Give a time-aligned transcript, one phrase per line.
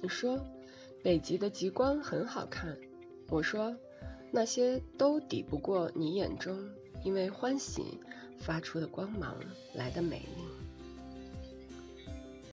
[0.00, 0.38] 你说
[1.02, 2.76] 北极的极光很好看。
[3.30, 3.76] 我说
[4.30, 6.70] 那些都抵不过你眼中
[7.04, 8.00] 因为欢喜
[8.38, 9.36] 发出的光芒
[9.74, 10.47] 来的美丽。